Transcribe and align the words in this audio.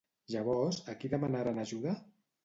Llavors, 0.35 0.79
a 0.93 0.95
qui 1.03 1.11
demanaren 1.13 1.59
ajuda? 1.65 1.93